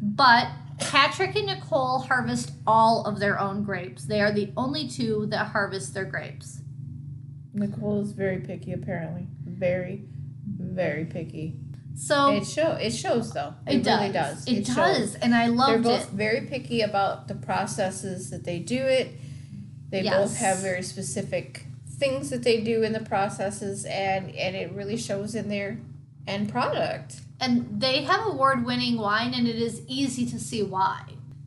But 0.00 0.48
Patrick 0.78 1.34
and 1.36 1.46
Nicole 1.46 2.00
harvest 2.00 2.52
all 2.66 3.04
of 3.04 3.18
their 3.18 3.38
own 3.38 3.64
grapes. 3.64 4.04
They 4.04 4.20
are 4.20 4.32
the 4.32 4.52
only 4.56 4.88
two 4.88 5.26
that 5.26 5.48
harvest 5.48 5.94
their 5.94 6.04
grapes. 6.04 6.60
Nicole 7.52 8.00
is 8.02 8.12
very 8.12 8.38
picky, 8.38 8.72
apparently. 8.72 9.26
Very, 9.44 10.04
very 10.46 11.04
picky. 11.04 11.58
So 11.96 12.36
It 12.36 12.46
show 12.46 12.72
it 12.72 12.90
shows 12.92 13.32
though. 13.32 13.54
It, 13.66 13.76
It, 13.76 13.82
does. 13.82 14.00
really 14.00 14.12
does. 14.12 14.46
It, 14.46 14.66
shows. 14.66 14.76
does, 14.76 15.14
and 15.16 15.34
I 15.34 15.48
love. 15.48 15.70
They're 15.70 15.78
both 15.98 16.12
it. 16.12 16.16
very 16.16 16.42
picky 16.42 16.80
about 16.80 17.26
the 17.26 17.34
processes 17.34 18.30
that 18.30 18.44
they 18.44 18.60
do 18.60 18.84
it. 18.84 19.10
They 19.90 20.02
both 20.02 20.36
have 20.36 20.58
very 20.58 20.82
specific 20.82 21.64
things 21.88 22.30
that 22.30 22.44
they 22.44 22.60
do 22.60 22.84
in 22.84 22.92
the 22.92 23.00
processes 23.00 23.84
and 23.84 24.30
and 24.36 24.54
it 24.54 24.70
really 24.72 24.96
shows 24.96 25.34
in 25.34 25.48
their 25.48 25.80
end 26.28 26.50
product. 26.52 27.22
And 27.40 27.80
they 27.80 28.02
have 28.02 28.26
award-winning 28.26 28.98
wine, 28.98 29.32
and 29.34 29.46
it 29.46 29.56
is 29.56 29.82
easy 29.86 30.26
to 30.26 30.40
see 30.40 30.62
why. 30.62 31.02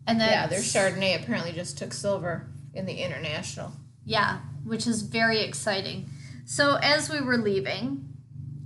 And 0.07 0.19
then 0.19 0.29
yeah, 0.29 0.48
their 0.48 0.60
Chardonnay 0.60 1.21
apparently 1.21 1.51
just 1.51 1.77
took 1.77 1.93
silver 1.93 2.48
in 2.74 2.86
the 2.86 2.93
international. 2.93 3.74
Yeah, 4.05 4.39
which 4.63 4.88
is 4.88 5.01
very 5.01 5.41
exciting. 5.41 6.10
So 6.45 6.75
as 6.81 7.10
we 7.10 7.21
were 7.21 7.38
leaving, 7.38 8.07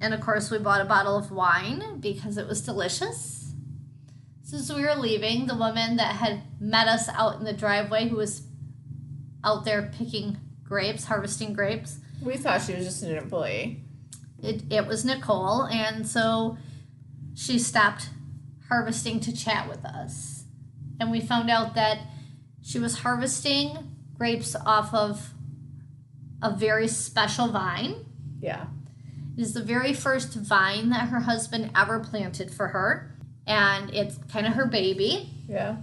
and 0.02 0.14
of 0.14 0.22
course 0.22 0.50
we 0.52 0.60
bought 0.60 0.82
a 0.82 0.86
bottle 0.86 1.18
of 1.18 1.32
wine 1.32 2.00
because 2.00 2.38
it 2.38 2.48
was 2.48 2.62
delicious. 2.62 3.54
So 4.44 4.58
as 4.58 4.72
we 4.72 4.84
were 4.84 4.96
leaving, 4.96 5.48
the 5.48 5.56
woman 5.56 5.96
that 5.98 6.16
had 6.16 6.44
met 6.60 6.88
us 6.88 7.10
out 7.10 7.40
in 7.40 7.44
the 7.46 7.54
driveway, 7.54 8.08
who 8.08 8.16
was 8.18 8.44
out 9.44 9.66
there 9.66 9.92
picking 9.98 10.38
grapes, 10.64 11.06
harvesting 11.06 11.54
grapes, 11.54 12.00
We 12.22 12.38
thought 12.38 12.62
she 12.62 12.74
was 12.74 12.86
just 12.86 13.04
an 13.04 13.16
employee. 13.18 13.82
it, 14.42 14.64
it 14.72 14.88
was 14.88 15.04
Nicole, 15.06 15.64
and 15.66 16.08
so 16.08 16.58
she 17.36 17.60
stopped 17.60 18.10
harvesting 18.70 19.20
to 19.20 19.36
chat 19.36 19.70
with 19.70 19.86
us. 19.86 20.46
And 21.00 21.12
we 21.12 21.20
found 21.20 21.52
out 21.52 21.76
that 21.76 22.00
she 22.64 22.80
was 22.80 23.00
harvesting 23.00 23.96
grapes 24.18 24.56
off 24.66 24.94
of 24.94 25.34
a 26.42 26.56
very 26.56 26.88
special 26.88 27.50
vine. 27.50 28.06
Yeah. 28.40 28.66
It 29.38 29.42
is 29.42 29.54
the 29.54 29.64
very 29.64 29.94
first 29.94 30.34
vine 30.34 30.90
that 30.90 31.10
her 31.10 31.22
husband 31.22 31.72
ever 31.76 32.00
planted 32.00 32.50
for 32.52 32.70
her, 32.70 33.12
and 33.46 33.94
it's 33.94 34.18
kind 34.32 34.48
of 34.48 34.54
her 34.54 34.66
baby. 34.66 35.30
Yeah. 35.48 35.78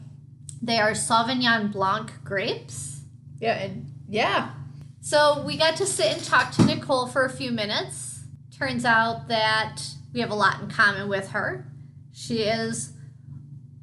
They 0.63 0.79
are 0.79 0.93
Sauvignon 0.93 1.73
Blanc 1.73 2.11
grapes. 2.25 3.03
Yeah, 3.39 3.55
and 3.55 3.93
yeah. 4.09 4.53
So 5.01 5.43
we 5.45 5.59
got 5.59 5.77
to 5.77 5.87
sit 5.87 6.15
and 6.15 6.25
talk 6.25 6.53
to 6.53 6.65
Nicole 6.65 7.07
for 7.07 7.25
a 7.25 7.31
few 7.31 7.51
minutes. 7.51 8.21
Turns 8.57 8.85
out 8.85 9.29
that 9.29 9.83
we 10.13 10.21
have 10.21 10.31
a 10.31 10.35
lot 10.35 10.61
in 10.61 10.69
common 10.69 11.09
with 11.09 11.31
her. 11.31 11.67
She 12.13 12.43
is 12.43 12.93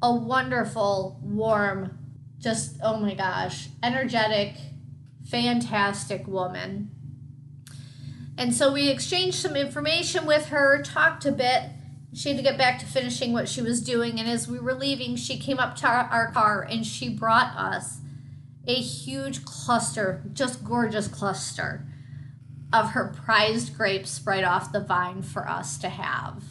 a 0.02 0.14
wonderful, 0.14 1.18
warm, 1.22 1.98
just 2.38 2.76
oh 2.82 2.98
my 2.98 3.14
gosh, 3.14 3.68
energetic, 3.82 4.54
fantastic 5.28 6.26
woman. 6.26 6.90
And 8.38 8.54
so 8.54 8.72
we 8.72 8.88
exchanged 8.88 9.36
some 9.36 9.56
information 9.56 10.24
with 10.24 10.46
her, 10.46 10.82
talked 10.82 11.26
a 11.26 11.32
bit. 11.32 11.64
She 12.14 12.30
had 12.30 12.38
to 12.38 12.42
get 12.42 12.56
back 12.56 12.78
to 12.78 12.86
finishing 12.86 13.32
what 13.32 13.48
she 13.48 13.60
was 13.60 13.82
doing. 13.82 14.18
And 14.18 14.28
as 14.28 14.48
we 14.48 14.58
were 14.58 14.74
leaving, 14.74 15.16
she 15.16 15.38
came 15.38 15.58
up 15.58 15.76
to 15.76 15.86
our, 15.86 16.30
car 16.32 16.62
and 16.62 16.86
she 16.86 17.08
brought 17.08 17.54
us 17.56 17.98
a 18.66 18.74
huge 18.74 19.44
cluster, 19.44 20.22
just 20.32 20.64
gorgeous 20.64 21.08
cluster 21.08 21.89
of 22.72 22.90
her 22.90 23.12
prized 23.24 23.76
grapes 23.76 24.20
right 24.24 24.44
off 24.44 24.72
the 24.72 24.80
vine 24.80 25.22
for 25.22 25.48
us 25.48 25.78
to 25.78 25.88
have. 25.88 26.42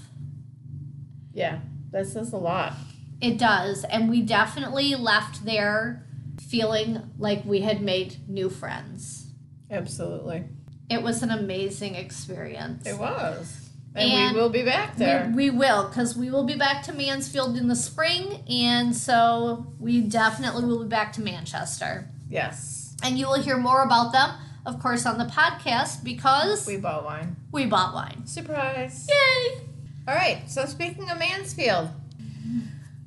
Yeah. 1.34 1.60
That 1.92 2.08
says 2.08 2.34
a 2.34 2.38
lot. 2.38 2.74
It 3.22 3.38
does. 3.38 3.84
And 3.86 4.10
we 4.10 4.22
definitely 4.22 4.96
left 4.96 5.46
there 5.46 6.06
feeling 6.40 7.02
like 7.18 7.44
we 7.46 7.62
had 7.62 7.82
made 7.82 8.18
new 8.28 8.50
friends. 8.50 9.28
Absolutely. 9.72 10.44
It 10.90 11.02
was 11.04 11.22
an 11.24 11.32
amazing 11.32 11.96
experience. 11.96 12.88
It 12.88 12.98
was. 12.98 13.70
And, 13.96 14.12
And 14.12 14.36
we 14.36 14.42
will 14.42 14.50
be 14.50 14.64
back 14.64 14.98
there. 14.98 15.32
We, 15.36 15.50
we 15.50 15.58
will, 15.58 15.88
because 15.88 16.16
we 16.16 16.30
will 16.30 16.44
be 16.44 16.56
back 16.56 16.84
to 16.84 16.94
Mansfield 16.94 17.58
in 17.58 17.68
the 17.68 17.76
spring, 17.76 18.44
and 18.48 18.96
so 18.96 19.74
we 19.80 20.02
definitely 20.02 20.64
will 20.66 20.84
be 20.84 20.90
back 20.90 21.14
to 21.14 21.22
Manchester. 21.22 22.08
yes. 22.30 22.96
And 23.02 23.18
you 23.18 23.28
will 23.28 23.42
hear 23.42 23.58
more 23.58 23.82
about 23.84 24.12
them 24.12 24.32
of 24.70 24.80
course, 24.80 25.06
on 25.06 25.18
the 25.18 25.26
podcast 25.26 26.04
because 26.04 26.66
We 26.68 26.78
bought 26.78 27.04
wine. 27.04 27.36
we 27.52 27.66
bought 27.66 27.94
wine. 27.94 28.26
Surprise. 28.28 29.08
Yay! 29.10 29.62
All 30.08 30.16
right, 30.16 30.44
so 30.48 30.66
speaking 30.66 31.10
of 31.10 31.18
Mansfield, 31.20 31.90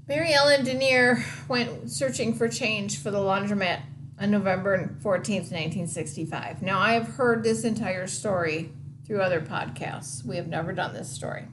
Mary 0.08 0.32
Ellen 0.32 0.64
Deener 0.64 1.22
went 1.48 1.90
searching 1.90 2.34
for 2.34 2.48
change 2.48 2.98
for 2.98 3.10
the 3.10 3.18
laundromat 3.18 3.80
on 4.20 4.30
November 4.30 4.94
14th, 5.02 5.50
1965. 5.50 6.62
Now, 6.62 6.78
I 6.80 6.92
have 6.92 7.08
heard 7.08 7.42
this 7.42 7.64
entire 7.64 8.06
story 8.06 8.72
through 9.06 9.20
other 9.20 9.40
podcasts. 9.40 10.24
We 10.24 10.36
have 10.36 10.48
never 10.48 10.72
done 10.72 10.92
this 10.92 11.08
story. 11.08 11.44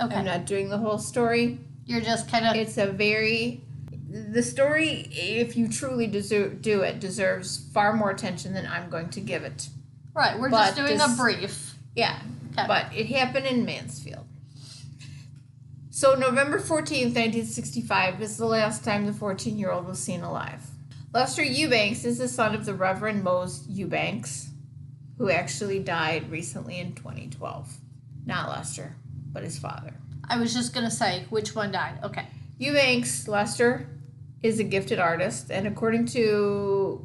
Okay. 0.00 0.14
I'm 0.14 0.24
not 0.24 0.46
doing 0.46 0.68
the 0.70 0.78
whole 0.78 0.98
story. 0.98 1.58
You're 1.84 2.00
just 2.00 2.28
kind 2.30 2.46
of. 2.46 2.56
It's 2.56 2.78
a 2.78 2.86
very 2.86 3.62
the 4.08 4.42
story, 4.42 5.08
if 5.12 5.56
you 5.56 5.68
truly 5.68 6.06
deserve, 6.06 6.62
do 6.62 6.82
it, 6.82 7.00
deserves 7.00 7.66
far 7.72 7.92
more 7.92 8.10
attention 8.10 8.54
than 8.54 8.66
I'm 8.66 8.88
going 8.90 9.10
to 9.10 9.20
give 9.20 9.42
it. 9.42 9.68
Right, 10.14 10.38
we're 10.38 10.50
just 10.50 10.76
doing 10.76 10.96
this- 10.98 11.12
a 11.12 11.16
brief. 11.16 11.74
Yeah, 11.94 12.18
Okay. 12.52 12.66
but 12.66 12.86
it 12.94 13.06
happened 13.06 13.46
in 13.46 13.64
Mansfield. 13.64 14.26
So 15.90 16.14
November 16.14 16.58
14th, 16.58 17.14
1965 17.14 18.20
is 18.20 18.36
the 18.36 18.46
last 18.46 18.84
time 18.84 19.06
the 19.06 19.12
14 19.12 19.58
year 19.58 19.70
old 19.70 19.86
was 19.86 19.98
seen 19.98 20.22
alive. 20.22 20.60
Lester 21.14 21.42
Eubanks 21.42 22.04
is 22.04 22.18
the 22.18 22.28
son 22.28 22.54
of 22.54 22.66
the 22.66 22.74
Reverend 22.74 23.24
Mose 23.24 23.64
Eubanks, 23.68 24.50
who 25.16 25.30
actually 25.30 25.78
died 25.78 26.30
recently 26.30 26.78
in 26.78 26.92
2012. 26.94 27.78
Not 28.26 28.50
Lester, 28.50 28.96
but 29.32 29.42
his 29.42 29.58
father. 29.58 29.94
I 30.24 30.36
was 30.38 30.52
just 30.52 30.74
gonna 30.74 30.90
say 30.90 31.24
which 31.30 31.54
one 31.54 31.72
died. 31.72 31.98
Okay. 32.02 32.26
Eubanks, 32.58 33.26
Lester, 33.28 33.88
is 34.46 34.58
a 34.58 34.64
gifted 34.64 34.98
artist, 34.98 35.50
and 35.50 35.66
according 35.66 36.06
to 36.06 37.04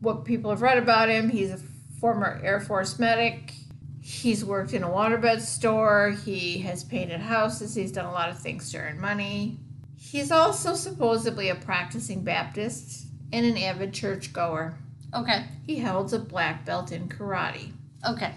what 0.00 0.24
people 0.24 0.50
have 0.50 0.62
read 0.62 0.78
about 0.78 1.08
him, 1.08 1.28
he's 1.28 1.50
a 1.50 1.58
former 2.00 2.40
Air 2.42 2.60
Force 2.60 2.98
medic. 2.98 3.52
He's 4.00 4.44
worked 4.44 4.72
in 4.72 4.82
a 4.82 4.88
waterbed 4.88 5.40
store. 5.40 6.16
He 6.24 6.58
has 6.58 6.84
painted 6.84 7.20
houses. 7.20 7.74
He's 7.74 7.92
done 7.92 8.06
a 8.06 8.12
lot 8.12 8.30
of 8.30 8.38
things 8.38 8.70
to 8.72 8.78
earn 8.78 9.00
money. 9.00 9.58
He's 9.96 10.30
also 10.30 10.74
supposedly 10.74 11.48
a 11.48 11.54
practicing 11.54 12.22
Baptist 12.22 13.06
and 13.32 13.44
an 13.44 13.58
avid 13.58 13.92
churchgoer. 13.92 14.78
Okay. 15.14 15.44
He 15.66 15.80
holds 15.80 16.12
a 16.12 16.18
black 16.18 16.64
belt 16.64 16.92
in 16.92 17.08
karate. 17.08 17.72
Okay. 18.08 18.32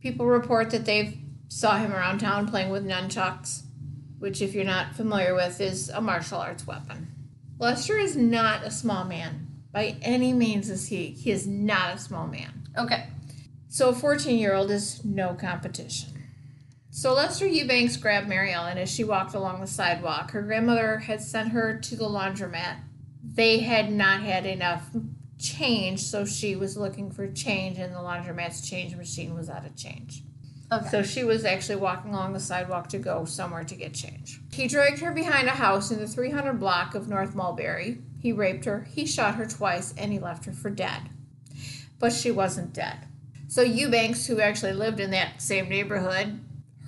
People 0.00 0.26
report 0.26 0.70
that 0.70 0.86
they've 0.86 1.18
saw 1.48 1.76
him 1.76 1.92
around 1.92 2.20
town 2.20 2.48
playing 2.48 2.70
with 2.70 2.86
nunchucks, 2.86 3.62
which, 4.18 4.40
if 4.40 4.54
you're 4.54 4.64
not 4.64 4.94
familiar 4.94 5.34
with, 5.34 5.60
is 5.60 5.88
a 5.88 6.00
martial 6.00 6.38
arts 6.38 6.66
weapon. 6.66 7.08
Lester 7.58 7.98
is 7.98 8.16
not 8.16 8.64
a 8.64 8.70
small 8.70 9.04
man. 9.04 9.46
By 9.72 9.96
any 10.02 10.32
means 10.32 10.70
is 10.70 10.88
he. 10.88 11.08
He 11.08 11.30
is 11.30 11.46
not 11.46 11.94
a 11.94 11.98
small 11.98 12.26
man. 12.26 12.68
Okay. 12.76 13.08
So 13.68 13.90
a 13.90 13.94
14 13.94 14.38
year 14.38 14.54
old 14.54 14.70
is 14.70 15.04
no 15.04 15.34
competition. 15.34 16.24
So 16.90 17.12
Lester 17.14 17.46
Eubanks 17.46 17.96
grabbed 17.96 18.28
Mary 18.28 18.52
Ellen 18.52 18.78
as 18.78 18.90
she 18.90 19.04
walked 19.04 19.34
along 19.34 19.60
the 19.60 19.66
sidewalk. 19.66 20.30
Her 20.30 20.42
grandmother 20.42 20.98
had 20.98 21.20
sent 21.20 21.50
her 21.50 21.78
to 21.78 21.96
the 21.96 22.08
laundromat. 22.08 22.78
They 23.22 23.60
had 23.60 23.92
not 23.92 24.22
had 24.22 24.46
enough 24.46 24.88
change, 25.38 26.00
so 26.00 26.24
she 26.24 26.56
was 26.56 26.76
looking 26.76 27.10
for 27.10 27.28
change, 27.28 27.78
and 27.78 27.94
the 27.94 27.98
laundromat's 27.98 28.68
change 28.68 28.96
machine 28.96 29.34
was 29.34 29.48
out 29.48 29.64
of 29.66 29.76
change. 29.76 30.22
Okay. 30.70 30.88
So 30.90 31.02
she 31.02 31.24
was 31.24 31.44
actually 31.44 31.76
walking 31.76 32.12
along 32.12 32.34
the 32.34 32.40
sidewalk 32.40 32.88
to 32.90 32.98
go 32.98 33.24
somewhere 33.24 33.64
to 33.64 33.74
get 33.74 33.94
change. 33.94 34.40
He 34.52 34.68
dragged 34.68 34.98
her 35.00 35.12
behind 35.12 35.48
a 35.48 35.52
house 35.52 35.90
in 35.90 35.98
the 35.98 36.06
300 36.06 36.60
block 36.60 36.94
of 36.94 37.08
North 37.08 37.34
Mulberry. 37.34 37.98
He 38.20 38.32
raped 38.32 38.66
her, 38.66 38.86
he 38.92 39.06
shot 39.06 39.36
her 39.36 39.46
twice, 39.46 39.94
and 39.96 40.12
he 40.12 40.18
left 40.18 40.44
her 40.44 40.52
for 40.52 40.68
dead. 40.68 41.08
But 41.98 42.12
she 42.12 42.30
wasn't 42.30 42.74
dead. 42.74 43.06
So 43.46 43.62
Eubanks, 43.62 44.26
who 44.26 44.40
actually 44.40 44.74
lived 44.74 45.00
in 45.00 45.10
that 45.12 45.40
same 45.40 45.70
neighborhood, 45.70 46.40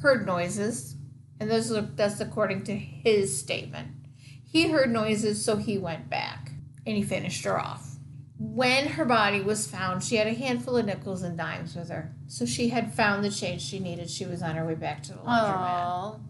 heard 0.03 0.27
noises, 0.27 0.95
and 1.39 1.51
that's 1.51 2.21
according 2.21 2.65
to 2.65 2.77
his 2.77 3.39
statement. 3.39 3.89
He 4.45 4.69
heard 4.69 4.91
noises, 4.91 5.43
so 5.43 5.57
he 5.57 5.79
went 5.79 6.11
back 6.11 6.51
and 6.87 6.97
he 6.97 7.03
finished 7.03 7.45
her 7.45 7.59
off. 7.59 7.97
When 8.39 8.89
her 8.89 9.05
body 9.07 9.41
was 9.41 9.67
found, 9.67 10.03
she 10.03 10.17
had 10.17 10.27
a 10.27 10.35
handful 10.35 10.77
of 10.77 10.85
nickels 10.85 11.23
and 11.23 11.39
dimes 11.39 11.77
with 11.77 11.89
her. 11.89 12.15
So 12.31 12.47
she 12.47 12.69
had 12.69 12.95
found 12.95 13.25
the 13.25 13.31
change 13.31 13.61
she 13.61 13.81
needed. 13.81 14.09
She 14.09 14.25
was 14.25 14.41
on 14.41 14.55
her 14.55 14.65
way 14.65 14.77
back 14.77 15.03
to 15.03 15.13
the 15.13 15.19
laundromat. 15.19 15.83
Oh. 15.85 16.21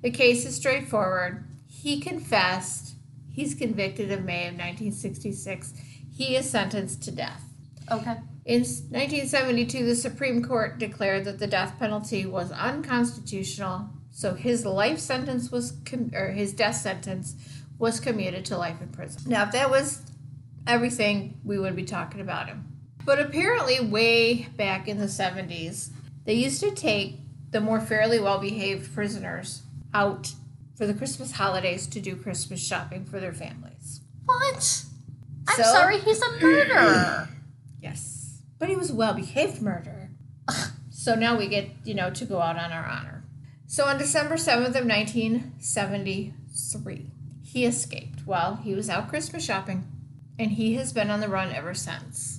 The 0.00 0.12
case 0.12 0.46
is 0.46 0.54
straightforward. 0.54 1.44
He 1.66 1.98
confessed. 1.98 2.94
He's 3.32 3.56
convicted 3.56 4.12
in 4.12 4.24
May 4.24 4.46
of 4.46 4.54
1966. 4.54 5.74
He 6.16 6.36
is 6.36 6.48
sentenced 6.48 7.02
to 7.02 7.10
death. 7.10 7.42
Okay. 7.90 8.16
In 8.44 8.60
1972, 8.60 9.84
the 9.84 9.96
Supreme 9.96 10.40
Court 10.40 10.78
declared 10.78 11.24
that 11.24 11.40
the 11.40 11.48
death 11.48 11.80
penalty 11.80 12.24
was 12.24 12.52
unconstitutional, 12.52 13.88
so 14.12 14.34
his 14.34 14.64
life 14.64 15.00
sentence 15.00 15.50
was 15.50 15.72
com- 15.84 16.12
or 16.14 16.30
his 16.30 16.52
death 16.52 16.76
sentence 16.76 17.34
was 17.76 17.98
commuted 17.98 18.44
to 18.44 18.56
life 18.56 18.80
in 18.80 18.88
prison. 18.90 19.22
Now, 19.26 19.42
if 19.46 19.52
that 19.52 19.68
was 19.68 20.00
everything, 20.64 21.40
we 21.44 21.58
would 21.58 21.74
be 21.74 21.84
talking 21.84 22.20
about 22.20 22.46
him. 22.46 22.67
But 23.08 23.18
apparently, 23.20 23.80
way 23.80 24.48
back 24.58 24.86
in 24.86 24.98
the 24.98 25.06
70s, 25.06 25.88
they 26.26 26.34
used 26.34 26.60
to 26.60 26.70
take 26.72 27.16
the 27.50 27.58
more 27.58 27.80
fairly 27.80 28.20
well-behaved 28.20 28.92
prisoners 28.94 29.62
out 29.94 30.34
for 30.76 30.86
the 30.86 30.92
Christmas 30.92 31.32
holidays 31.32 31.86
to 31.86 32.00
do 32.00 32.14
Christmas 32.16 32.62
shopping 32.62 33.06
for 33.06 33.18
their 33.18 33.32
families. 33.32 34.02
What? 34.26 34.84
I'm 35.48 35.56
So- 35.56 35.62
sorry, 35.62 36.00
he's 36.00 36.20
a 36.20 36.32
murderer. 36.38 37.30
Yes. 37.80 38.42
But 38.58 38.68
he 38.68 38.76
was 38.76 38.90
a 38.90 38.94
well 38.94 39.14
behaved 39.14 39.62
murderer. 39.62 40.10
so 40.90 41.14
now 41.14 41.34
we 41.38 41.48
get, 41.48 41.70
you 41.84 41.94
know, 41.94 42.10
to 42.10 42.26
go 42.26 42.42
out 42.42 42.58
on 42.58 42.72
our 42.72 42.84
honor. 42.84 43.24
So 43.66 43.86
on 43.86 43.96
December 43.96 44.34
7th 44.34 44.76
of 44.76 44.84
1973, 44.84 47.10
he 47.42 47.64
escaped 47.64 48.26
while 48.26 48.56
he 48.56 48.74
was 48.74 48.90
out 48.90 49.08
Christmas 49.08 49.46
shopping, 49.46 49.90
and 50.38 50.50
he 50.50 50.74
has 50.74 50.92
been 50.92 51.08
on 51.08 51.20
the 51.20 51.28
run 51.30 51.54
ever 51.54 51.72
since. 51.72 52.37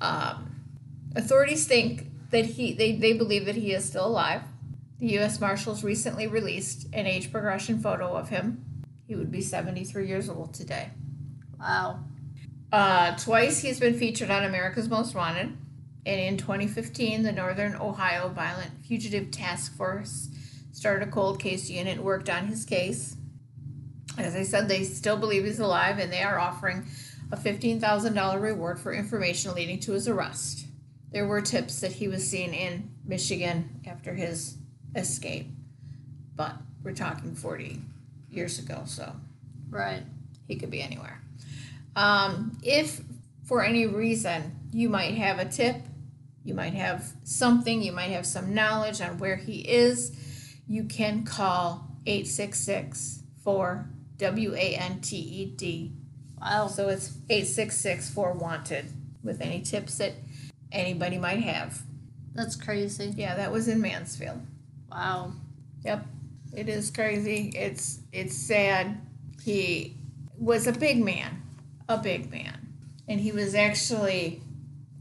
Um, 0.00 0.60
authorities 1.16 1.66
think 1.66 2.06
that 2.30 2.44
he, 2.44 2.72
they, 2.72 2.92
they 2.92 3.12
believe 3.12 3.46
that 3.46 3.54
he 3.54 3.72
is 3.72 3.84
still 3.84 4.06
alive. 4.06 4.42
The 4.98 5.06
U.S. 5.14 5.40
Marshals 5.40 5.84
recently 5.84 6.26
released 6.26 6.86
an 6.92 7.06
age 7.06 7.30
progression 7.30 7.80
photo 7.80 8.14
of 8.14 8.28
him. 8.28 8.64
He 9.06 9.14
would 9.14 9.30
be 9.30 9.40
73 9.40 10.08
years 10.08 10.28
old 10.28 10.54
today. 10.54 10.90
wow. 11.58 12.00
Uh, 12.72 13.16
twice 13.16 13.60
he's 13.60 13.78
been 13.78 13.94
featured 13.94 14.30
on 14.30 14.42
America's 14.42 14.88
Most 14.88 15.14
Wanted. 15.14 15.56
And 16.06 16.20
in 16.20 16.36
2015, 16.36 17.22
the 17.22 17.32
Northern 17.32 17.76
Ohio 17.76 18.28
Violent 18.28 18.72
Fugitive 18.84 19.30
Task 19.30 19.76
Force 19.76 20.28
started 20.72 21.06
a 21.06 21.10
cold 21.10 21.38
case 21.38 21.70
unit 21.70 22.02
worked 22.02 22.28
on 22.28 22.46
his 22.46 22.64
case. 22.64 23.16
As 24.18 24.34
I 24.34 24.42
said, 24.42 24.68
they 24.68 24.84
still 24.84 25.16
believe 25.16 25.44
he's 25.44 25.60
alive 25.60 25.98
and 25.98 26.12
they 26.12 26.22
are 26.22 26.38
offering 26.38 26.86
a 27.32 27.36
$15,000 27.36 28.40
reward 28.40 28.78
for 28.78 28.92
information 28.92 29.54
leading 29.54 29.80
to 29.80 29.92
his 29.92 30.08
arrest. 30.08 30.66
There 31.12 31.26
were 31.26 31.40
tips 31.40 31.80
that 31.80 31.92
he 31.92 32.08
was 32.08 32.28
seen 32.28 32.52
in 32.52 32.90
Michigan 33.04 33.80
after 33.86 34.14
his 34.14 34.56
escape, 34.94 35.48
but 36.36 36.54
we're 36.82 36.92
talking 36.94 37.34
40 37.34 37.80
years 38.30 38.58
ago, 38.58 38.82
so 38.86 39.14
Right. 39.70 40.02
he 40.46 40.56
could 40.56 40.70
be 40.70 40.82
anywhere. 40.82 41.20
Um, 41.96 42.58
if 42.62 43.00
for 43.44 43.62
any 43.64 43.86
reason 43.86 44.56
you 44.72 44.88
might 44.88 45.14
have 45.14 45.38
a 45.38 45.44
tip, 45.44 45.76
you 46.44 46.54
might 46.54 46.74
have 46.74 47.12
something, 47.22 47.82
you 47.82 47.92
might 47.92 48.10
have 48.10 48.26
some 48.26 48.52
knowledge 48.54 49.00
on 49.00 49.18
where 49.18 49.36
he 49.36 49.60
is, 49.60 50.12
you 50.66 50.84
can 50.84 51.24
call 51.24 51.88
866 52.06 53.22
4 53.42 53.88
W 54.18 54.54
A 54.54 54.76
N 54.76 55.00
T 55.00 55.16
E 55.16 55.46
D. 55.46 55.92
Wow. 56.44 56.66
So 56.66 56.88
it's 56.88 57.16
866 57.30 58.10
4 58.10 58.32
Wanted 58.34 58.86
with 59.22 59.40
any 59.40 59.60
tips 59.62 59.98
that 59.98 60.12
anybody 60.70 61.18
might 61.18 61.42
have. 61.42 61.82
That's 62.34 62.56
crazy. 62.56 63.14
Yeah, 63.16 63.36
that 63.36 63.50
was 63.50 63.68
in 63.68 63.80
Mansfield. 63.80 64.40
Wow. 64.90 65.32
Yep. 65.84 66.06
It 66.54 66.68
is 66.68 66.90
crazy. 66.90 67.52
It's 67.54 68.00
it's 68.12 68.36
sad. 68.36 69.00
He 69.42 69.96
was 70.38 70.66
a 70.66 70.72
big 70.72 71.02
man. 71.02 71.42
A 71.88 71.98
big 71.98 72.30
man. 72.30 72.68
And 73.08 73.20
he 73.20 73.32
was 73.32 73.54
actually 73.54 74.40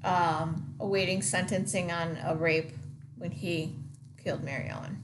um, 0.03 0.75
awaiting 0.79 1.21
sentencing 1.21 1.91
on 1.91 2.17
a 2.23 2.35
rape 2.35 2.71
when 3.17 3.31
he 3.31 3.75
killed 4.23 4.43
Mary 4.43 4.69
Ellen. 4.69 5.03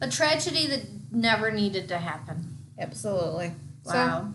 A 0.00 0.08
tragedy 0.08 0.66
that 0.66 0.82
never 1.12 1.50
needed 1.50 1.88
to 1.88 1.98
happen. 1.98 2.56
Absolutely. 2.78 3.52
Wow. 3.84 4.32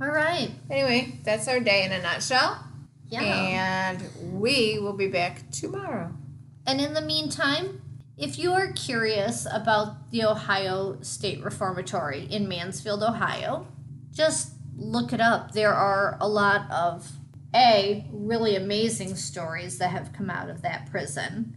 All 0.00 0.08
right. 0.08 0.50
Anyway, 0.70 1.18
that's 1.24 1.46
our 1.46 1.60
day 1.60 1.84
in 1.84 1.92
a 1.92 2.00
nutshell. 2.00 2.64
Yeah. 3.08 3.22
And 3.22 4.40
we 4.40 4.78
will 4.78 4.94
be 4.94 5.08
back 5.08 5.50
tomorrow. 5.50 6.12
And 6.66 6.80
in 6.80 6.94
the 6.94 7.02
meantime, 7.02 7.82
if 8.16 8.38
you 8.38 8.52
are 8.52 8.72
curious 8.72 9.46
about 9.52 10.10
the 10.10 10.24
Ohio 10.24 10.98
State 11.02 11.42
Reformatory 11.42 12.24
in 12.24 12.48
Mansfield, 12.48 13.02
Ohio, 13.02 13.66
just 14.12 14.52
look 14.76 15.12
it 15.12 15.20
up. 15.20 15.52
There 15.52 15.74
are 15.74 16.16
a 16.20 16.28
lot 16.28 16.70
of 16.70 17.12
A, 17.54 18.06
really 18.10 18.56
amazing 18.56 19.16
stories 19.16 19.78
that 19.78 19.90
have 19.90 20.12
come 20.12 20.30
out 20.30 20.48
of 20.48 20.62
that 20.62 20.90
prison, 20.90 21.56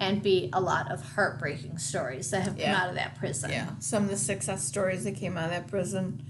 and 0.00 0.22
B, 0.22 0.50
a 0.52 0.60
lot 0.60 0.90
of 0.90 1.14
heartbreaking 1.14 1.78
stories 1.78 2.30
that 2.30 2.42
have 2.42 2.56
come 2.56 2.70
out 2.70 2.88
of 2.88 2.94
that 2.94 3.16
prison. 3.16 3.50
Yeah, 3.50 3.70
some 3.80 4.04
of 4.04 4.10
the 4.10 4.16
success 4.16 4.64
stories 4.64 5.04
that 5.04 5.16
came 5.16 5.36
out 5.36 5.46
of 5.46 5.50
that 5.50 5.66
prison 5.66 6.24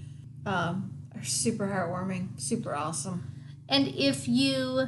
um, 0.45 0.98
are 1.15 1.23
super 1.23 1.67
heartwarming, 1.67 2.39
super 2.39 2.75
awesome. 2.75 3.31
And 3.67 3.87
if 3.89 4.27
you 4.27 4.87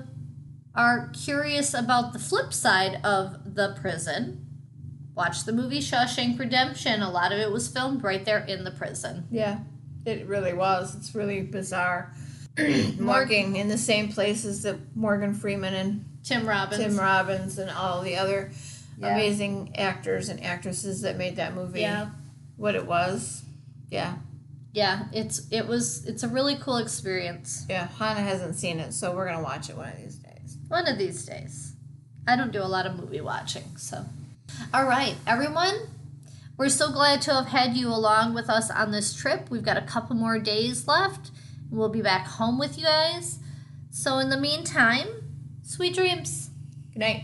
are 0.76 1.10
curious 1.10 1.74
about 1.74 2.14
the 2.14 2.20
flip 2.20 2.54
side 2.54 3.00
of 3.04 3.56
the 3.56 3.76
prison, 3.82 4.46
watch 5.16 5.44
the 5.46 5.54
movie 5.54 5.80
Shawshank 5.80 6.40
Redemption. 6.40 7.02
A 7.02 7.12
lot 7.12 7.32
of 7.32 7.40
it 7.40 7.52
was 7.52 7.68
filmed 7.68 8.04
right 8.04 8.24
there 8.26 8.40
in 8.40 8.64
the 8.64 8.72
prison. 8.72 9.28
Yeah, 9.30 9.60
it 10.06 10.26
really 10.28 10.54
was. 10.54 10.96
It's 10.96 11.14
really 11.14 11.42
bizarre. 11.42 12.14
Working 13.00 13.56
in 13.56 13.68
the 13.68 13.78
same 13.78 14.10
places 14.12 14.64
that 14.64 14.78
Morgan 14.96 15.34
Freeman 15.34 15.74
and 15.74 16.06
Tim 16.24 16.48
Robbins. 16.48 16.82
Tim 16.82 16.98
Robbins 16.98 17.58
and 17.58 17.70
all 17.72 18.02
the 18.02 18.16
other 18.18 18.52
Yeah. 18.98 19.14
amazing 19.14 19.76
actors 19.78 20.30
and 20.30 20.44
actresses 20.44 21.02
that 21.02 21.18
made 21.18 21.38
that 21.38 21.56
movie 21.56 21.82
Yeah. 21.82 22.10
what 22.58 22.76
it 22.76 22.86
was. 22.86 23.44
Yeah, 23.90 24.16
Yeah, 24.74 25.06
it's 25.12 25.48
it 25.52 25.68
was 25.68 26.06
it's 26.06 26.24
a 26.24 26.28
really 26.30 26.56
cool 26.56 26.78
experience. 26.78 27.66
yeah. 27.70 27.88
Hannah 28.00 28.22
hasn't 28.22 28.56
seen 28.56 28.80
it, 28.80 28.94
so 28.94 29.14
we're 29.16 29.28
gonna 29.28 29.44
watch 29.44 29.70
it 29.70 29.76
one 29.76 29.90
of 29.90 29.98
these 29.98 30.16
days. 30.16 30.58
One 30.68 30.88
of 30.88 30.98
these 30.98 31.26
days. 31.26 31.74
I 32.28 32.36
don't 32.36 32.52
do 32.52 32.62
a 32.62 32.66
lot 32.70 32.86
of 32.86 32.98
movie 32.98 33.22
watching, 33.22 33.76
so. 33.78 34.06
All 34.74 34.86
right, 34.86 35.16
everyone. 35.28 35.76
We're 36.58 36.70
so 36.70 36.92
glad 36.92 37.22
to 37.24 37.34
have 37.34 37.48
had 37.48 37.76
you 37.76 37.88
along 37.90 38.34
with 38.36 38.50
us 38.50 38.70
on 38.70 38.92
this 38.92 39.14
trip. 39.16 39.50
We've 39.50 39.64
got 39.64 39.78
a 39.78 39.82
couple 39.82 40.16
more 40.16 40.38
days 40.38 40.88
left. 40.88 41.32
And 41.70 41.80
we'll 41.80 41.90
be 41.90 42.02
back 42.02 42.28
home 42.28 42.60
with 42.60 42.78
you 42.78 42.84
guys. 42.84 43.40
So, 43.90 44.20
in 44.20 44.30
the 44.30 44.38
meantime, 44.38 45.08
sweet 45.64 45.96
dreams. 45.96 46.52
Good 46.94 47.00
night. 47.00 47.24